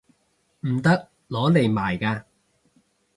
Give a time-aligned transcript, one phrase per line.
[0.61, 1.09] 唔得！
[1.29, 2.23] 攞嚟賣㗎